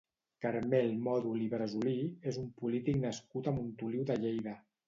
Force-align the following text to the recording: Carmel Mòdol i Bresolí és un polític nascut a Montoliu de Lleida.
Carmel 0.45 0.87
Mòdol 1.07 1.43
i 1.47 1.51
Bresolí 1.51 1.95
és 2.33 2.41
un 2.47 2.49
polític 2.63 3.01
nascut 3.07 3.51
a 3.53 3.57
Montoliu 3.59 4.09
de 4.13 4.19
Lleida. 4.27 4.61